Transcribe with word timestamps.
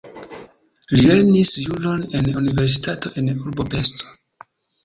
Li 0.93 1.01
lernis 1.01 1.51
juron 1.65 2.07
en 2.21 2.31
universitato 2.41 3.15
en 3.23 3.33
urbo 3.37 3.67
Pest. 3.75 4.07